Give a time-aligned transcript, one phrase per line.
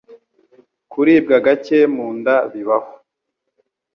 [0.91, 2.93] Kuribwa gake mu nda bibaho